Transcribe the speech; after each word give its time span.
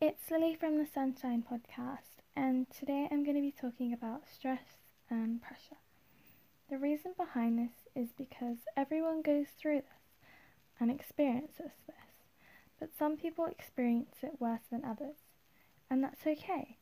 it's 0.00 0.30
Lily 0.30 0.54
from 0.54 0.78
the 0.78 0.86
Sunshine 0.86 1.42
Podcast, 1.42 2.22
and 2.36 2.70
today 2.70 3.08
I'm 3.10 3.24
going 3.24 3.34
to 3.34 3.42
be 3.42 3.50
talking 3.52 3.92
about 3.92 4.28
stress 4.32 4.78
and 5.10 5.42
pressure. 5.42 5.78
The 6.70 6.78
reason 6.78 7.14
behind 7.16 7.58
this 7.58 7.72
is 7.96 8.12
because 8.16 8.58
everyone 8.76 9.22
goes 9.22 9.48
through 9.60 9.80
this 9.80 10.28
and 10.78 10.88
experiences 10.88 11.72
this, 11.88 11.96
but 12.78 12.90
some 12.96 13.16
people 13.16 13.46
experience 13.46 14.14
it 14.22 14.40
worse 14.40 14.60
than 14.70 14.84
others, 14.84 15.16
and 15.90 16.04
that's 16.04 16.24
okay 16.26 16.78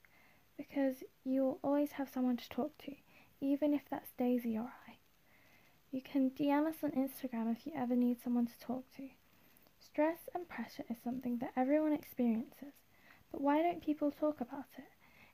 because 0.58 0.96
you'll 1.24 1.58
always 1.64 1.92
have 1.92 2.10
someone 2.10 2.36
to 2.36 2.48
talk 2.50 2.76
to, 2.84 2.92
even 3.40 3.72
if 3.72 3.82
that's 3.90 4.12
Daisy 4.18 4.58
or 4.58 4.72
I. 4.86 4.96
You 5.90 6.02
can 6.02 6.30
DM 6.30 6.66
us 6.66 6.76
on 6.82 6.90
Instagram 6.90 7.50
if 7.50 7.66
you 7.66 7.72
ever 7.74 7.96
need 7.96 8.20
someone 8.22 8.46
to 8.46 8.60
talk 8.60 8.84
to. 8.96 9.08
Stress 9.80 10.28
and 10.34 10.46
pressure 10.46 10.84
is 10.90 10.98
something 11.02 11.38
that 11.38 11.52
everyone 11.56 11.94
experiences, 11.94 12.74
but 13.30 13.40
why 13.40 13.62
don't 13.62 13.84
people 13.84 14.10
talk 14.10 14.40
about 14.40 14.66
it? 14.78 14.84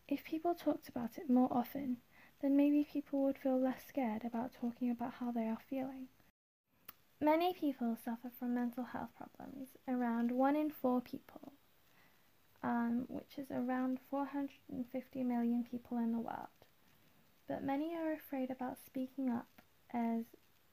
If 0.08 0.24
people 0.24 0.54
talked 0.54 0.88
about 0.88 1.18
it 1.18 1.30
more 1.30 1.48
often, 1.52 1.98
then 2.40 2.56
maybe 2.56 2.86
people 2.90 3.22
would 3.22 3.38
feel 3.38 3.60
less 3.60 3.84
scared 3.86 4.24
about 4.24 4.52
talking 4.52 4.90
about 4.90 5.14
how 5.20 5.30
they 5.30 5.46
are 5.48 5.58
feeling. 5.68 6.08
Many 7.20 7.54
people 7.54 7.96
suffer 8.04 8.30
from 8.38 8.54
mental 8.54 8.84
health 8.84 9.10
problems, 9.16 9.68
around 9.86 10.32
1 10.32 10.56
in 10.56 10.70
4 10.70 11.00
people, 11.00 11.52
um, 12.62 13.04
which 13.08 13.38
is 13.38 13.50
around 13.50 14.00
450 14.10 15.22
million 15.22 15.64
people 15.64 15.98
in 15.98 16.12
the 16.12 16.18
world. 16.18 16.48
But 17.46 17.62
many 17.62 17.94
are 17.94 18.12
afraid 18.12 18.50
about 18.50 18.78
speaking 18.84 19.30
up 19.30 19.62
as 19.92 20.24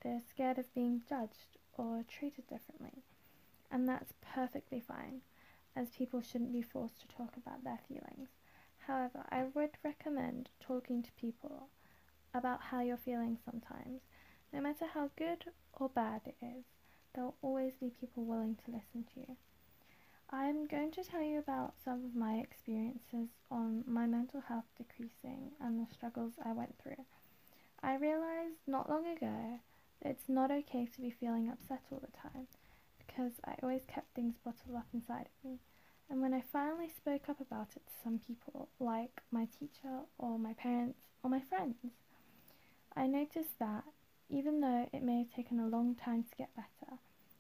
they're 0.01 0.21
scared 0.27 0.57
of 0.57 0.73
being 0.73 1.01
judged 1.07 1.57
or 1.77 2.03
treated 2.07 2.47
differently 2.47 3.03
and 3.71 3.87
that's 3.87 4.13
perfectly 4.21 4.79
fine, 4.79 5.21
as 5.75 5.89
people 5.89 6.21
shouldn't 6.21 6.53
be 6.53 6.61
forced 6.61 6.99
to 7.01 7.07
talk 7.07 7.35
about 7.37 7.63
their 7.63 7.79
feelings. 7.87 8.29
However, 8.87 9.25
I 9.29 9.45
would 9.53 9.71
recommend 9.83 10.49
talking 10.59 11.03
to 11.03 11.11
people 11.13 11.69
about 12.33 12.61
how 12.61 12.81
you're 12.81 12.97
feeling 12.97 13.37
sometimes. 13.45 14.01
No 14.51 14.61
matter 14.61 14.85
how 14.93 15.11
good 15.15 15.45
or 15.73 15.89
bad 15.89 16.21
it 16.25 16.37
is, 16.41 16.65
there 17.13 17.23
will 17.23 17.35
always 17.41 17.73
be 17.79 17.89
people 17.89 18.23
willing 18.23 18.55
to 18.65 18.71
listen 18.71 19.05
to 19.13 19.19
you. 19.19 19.35
I'm 20.31 20.67
going 20.67 20.91
to 20.91 21.03
tell 21.03 21.23
you 21.23 21.39
about 21.39 21.73
some 21.83 22.05
of 22.05 22.15
my 22.15 22.35
experiences 22.35 23.29
on 23.49 23.83
my 23.87 24.05
mental 24.05 24.41
health 24.41 24.65
decreasing 24.77 25.51
and 25.59 25.79
the 25.79 25.91
struggles 25.91 26.33
I 26.43 26.53
went 26.53 26.75
through. 26.81 27.03
I 27.81 27.95
realized 27.95 28.59
not 28.67 28.89
long 28.89 29.07
ago 29.07 29.59
that 30.01 30.09
it's 30.09 30.29
not 30.29 30.51
okay 30.51 30.85
to 30.85 31.01
be 31.01 31.09
feeling 31.09 31.49
upset 31.49 31.81
all 31.91 31.99
the 31.99 32.29
time 32.29 32.47
because 33.09 33.33
I 33.45 33.55
always 33.63 33.81
kept 33.87 34.13
things 34.15 34.35
bottled 34.43 34.75
up 34.77 34.87
inside 34.93 35.27
of 35.27 35.49
me. 35.49 35.59
And 36.09 36.21
when 36.21 36.33
I 36.33 36.43
finally 36.51 36.89
spoke 36.89 37.29
up 37.29 37.39
about 37.39 37.69
it 37.75 37.85
to 37.85 37.93
some 38.03 38.19
people, 38.19 38.69
like 38.79 39.21
my 39.31 39.45
teacher 39.45 40.01
or 40.17 40.39
my 40.39 40.53
parents 40.53 40.99
or 41.23 41.29
my 41.29 41.41
friends, 41.41 41.75
I 42.95 43.07
noticed 43.07 43.59
that 43.59 43.83
even 44.29 44.61
though 44.61 44.89
it 44.91 45.03
may 45.03 45.19
have 45.19 45.33
taken 45.33 45.59
a 45.59 45.67
long 45.67 45.95
time 45.95 46.23
to 46.23 46.35
get 46.35 46.55
better, 46.55 46.97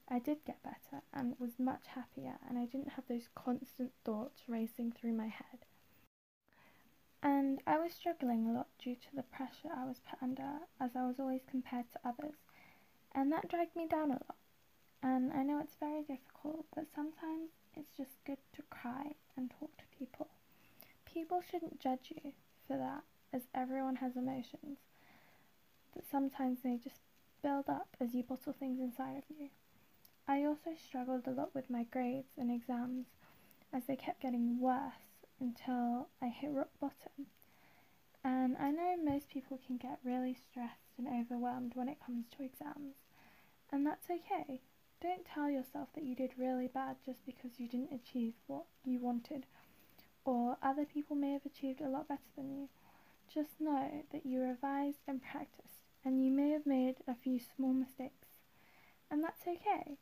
I 0.07 0.19
did 0.19 0.45
get 0.45 0.63
better 0.63 1.03
and 1.13 1.35
was 1.39 1.59
much 1.59 1.85
happier, 1.93 2.37
and 2.47 2.57
I 2.57 2.65
didn't 2.65 2.93
have 2.93 3.05
those 3.07 3.29
constant 3.35 3.91
thoughts 4.03 4.41
racing 4.47 4.93
through 4.93 5.13
my 5.13 5.27
head. 5.27 5.65
And 7.21 7.59
I 7.67 7.77
was 7.77 7.93
struggling 7.93 8.47
a 8.47 8.53
lot 8.53 8.67
due 8.83 8.95
to 8.95 9.15
the 9.15 9.23
pressure 9.23 9.69
I 9.75 9.85
was 9.85 9.99
put 10.09 10.21
under, 10.21 10.61
as 10.79 10.91
I 10.95 11.05
was 11.05 11.19
always 11.19 11.41
compared 11.49 11.91
to 11.91 12.07
others, 12.07 12.35
and 13.13 13.31
that 13.31 13.49
dragged 13.49 13.75
me 13.75 13.87
down 13.87 14.09
a 14.09 14.13
lot. 14.13 14.35
And 15.01 15.31
I 15.31 15.43
know 15.43 15.59
it's 15.59 15.75
very 15.79 16.01
difficult, 16.03 16.65
but 16.75 16.85
sometimes 16.93 17.51
it's 17.75 17.95
just 17.95 18.23
good 18.25 18.37
to 18.55 18.61
cry 18.69 19.15
and 19.37 19.49
talk 19.49 19.77
to 19.77 19.97
people. 19.97 20.27
People 21.05 21.41
shouldn't 21.41 21.79
judge 21.79 22.11
you 22.11 22.33
for 22.67 22.77
that, 22.77 23.03
as 23.33 23.43
everyone 23.55 23.97
has 23.97 24.15
emotions, 24.15 24.77
but 25.93 26.03
sometimes 26.09 26.59
they 26.63 26.77
just 26.77 27.01
build 27.41 27.69
up 27.69 27.95
as 27.99 28.13
you 28.13 28.23
bottle 28.23 28.53
things 28.53 28.79
inside 28.79 29.17
of 29.17 29.23
you. 29.29 29.49
I 30.27 30.43
also 30.43 30.71
struggled 30.75 31.27
a 31.27 31.31
lot 31.31 31.55
with 31.55 31.69
my 31.69 31.83
grades 31.83 32.37
and 32.37 32.51
exams 32.51 33.07
as 33.73 33.85
they 33.85 33.95
kept 33.95 34.21
getting 34.21 34.59
worse 34.59 35.25
until 35.39 36.09
I 36.21 36.27
hit 36.27 36.51
rock 36.51 36.69
bottom. 36.79 37.27
And 38.23 38.57
I 38.57 38.71
know 38.71 38.97
most 39.01 39.29
people 39.29 39.59
can 39.65 39.77
get 39.77 39.99
really 40.03 40.33
stressed 40.35 40.97
and 40.97 41.07
overwhelmed 41.07 41.71
when 41.75 41.87
it 41.87 41.99
comes 42.05 42.25
to 42.37 42.43
exams, 42.43 42.95
and 43.71 43.85
that's 43.85 44.09
okay. 44.09 44.61
Don't 45.01 45.25
tell 45.25 45.49
yourself 45.49 45.87
that 45.95 46.03
you 46.03 46.13
did 46.13 46.31
really 46.37 46.67
bad 46.67 46.97
just 47.05 47.25
because 47.25 47.57
you 47.57 47.69
didn't 47.69 47.93
achieve 47.93 48.33
what 48.47 48.65
you 48.83 48.99
wanted, 48.99 49.45
or 50.25 50.57
other 50.61 50.85
people 50.85 51.15
may 51.15 51.31
have 51.31 51.45
achieved 51.45 51.79
a 51.79 51.87
lot 51.89 52.09
better 52.09 52.29
than 52.35 52.51
you. 52.51 52.67
Just 53.33 53.61
know 53.61 54.03
that 54.11 54.25
you 54.25 54.41
revised 54.41 54.99
and 55.07 55.21
practiced, 55.21 55.79
and 56.03 56.23
you 56.25 56.31
may 56.31 56.49
have 56.49 56.65
made 56.65 56.95
a 57.07 57.15
few 57.15 57.39
small 57.39 57.71
mistakes, 57.71 58.27
and 59.09 59.23
that's 59.23 59.47
okay. 59.47 59.97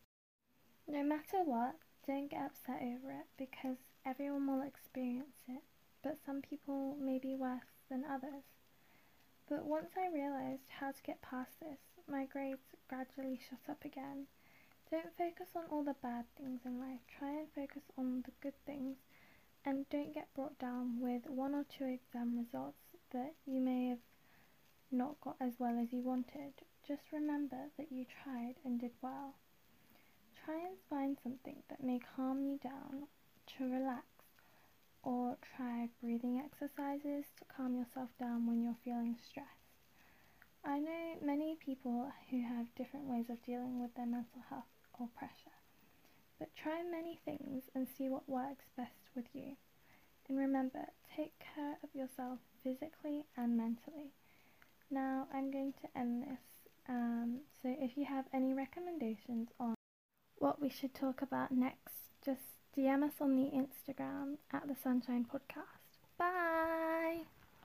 No 0.87 1.03
matter 1.03 1.43
what, 1.43 1.75
don't 2.07 2.31
get 2.31 2.45
upset 2.45 2.81
over 2.81 3.11
it 3.11 3.27
because 3.37 3.77
everyone 4.05 4.47
will 4.47 4.65
experience 4.65 5.43
it, 5.47 5.61
but 6.01 6.17
some 6.25 6.41
people 6.41 6.95
may 6.99 7.19
be 7.19 7.35
worse 7.35 7.83
than 7.89 8.03
others. 8.03 8.45
But 9.47 9.65
once 9.65 9.91
I 9.95 10.11
realised 10.11 10.69
how 10.79 10.91
to 10.91 11.03
get 11.03 11.21
past 11.21 11.59
this, 11.59 11.79
my 12.09 12.25
grades 12.25 12.75
gradually 12.89 13.39
shot 13.49 13.69
up 13.69 13.85
again 13.85 14.25
don't 14.89 15.17
focus 15.17 15.49
on 15.55 15.63
all 15.69 15.83
the 15.83 15.95
bad 16.01 16.23
things 16.37 16.61
in 16.65 16.79
life. 16.79 17.01
Try 17.19 17.31
and 17.31 17.47
focus 17.53 17.83
on 17.97 18.23
the 18.25 18.31
good 18.41 18.53
things 18.65 18.95
and 19.65 19.89
don't 19.89 20.13
get 20.13 20.33
brought 20.33 20.57
down 20.59 21.01
with 21.01 21.23
one 21.27 21.53
or 21.53 21.65
two 21.77 21.85
exam 21.85 22.37
results 22.37 22.79
that 23.11 23.33
you 23.45 23.59
may 23.59 23.89
have 23.89 23.99
not 24.89 25.19
got 25.19 25.35
as 25.41 25.53
well 25.59 25.77
as 25.77 25.91
you 25.91 25.99
wanted. 25.99 26.53
Just 26.87 27.01
remember 27.11 27.67
that 27.77 27.91
you 27.91 28.05
tried 28.23 28.55
and 28.63 28.79
did 28.79 28.91
well. 29.01 29.33
Try 30.45 30.55
and 30.55 30.77
find 30.89 31.17
something 31.21 31.63
that 31.69 31.83
may 31.83 31.99
calm 32.15 32.45
you 32.45 32.57
down 32.63 33.07
to 33.57 33.69
relax 33.69 34.05
or 35.03 35.37
try 35.57 35.89
breathing 36.01 36.41
exercises 36.43 37.25
to 37.37 37.45
calm 37.53 37.75
yourself 37.75 38.09
down 38.17 38.47
when 38.47 38.63
you're 38.63 38.77
feeling 38.85 39.17
stressed. 39.29 39.49
I 40.63 40.79
know 40.79 41.15
many 41.21 41.57
people 41.59 42.09
who 42.29 42.41
have 42.41 42.73
different 42.75 43.05
ways 43.07 43.25
of 43.29 43.43
dealing 43.45 43.81
with 43.81 43.93
their 43.95 44.05
mental 44.05 44.43
health 44.49 44.63
or 44.99 45.07
pressure. 45.17 45.57
But 46.39 46.55
try 46.55 46.83
many 46.83 47.19
things 47.25 47.63
and 47.73 47.87
see 47.97 48.09
what 48.09 48.29
works 48.29 48.65
best 48.75 49.09
with 49.15 49.25
you. 49.33 49.57
And 50.29 50.37
remember, 50.37 50.87
take 51.15 51.33
care 51.55 51.77
of 51.83 51.89
yourself 51.93 52.39
physically 52.63 53.25
and 53.35 53.57
mentally. 53.57 54.11
Now 54.91 55.27
I'm 55.33 55.51
going 55.51 55.73
to 55.81 55.99
end 55.99 56.23
this. 56.23 56.39
Um, 56.87 57.41
so 57.61 57.75
if 57.79 57.97
you 57.97 58.05
have 58.05 58.25
any 58.33 58.53
recommendations 58.53 59.49
on 59.59 59.75
what 60.37 60.61
we 60.61 60.69
should 60.69 60.93
talk 60.93 61.21
about 61.21 61.51
next, 61.51 61.95
just 62.23 62.41
DM 62.77 63.03
us 63.03 63.15
on 63.19 63.35
the 63.35 63.49
Instagram 63.51 64.37
at 64.53 64.67
the 64.67 64.75
Sunshine 64.81 65.25
Podcast. 65.25 65.76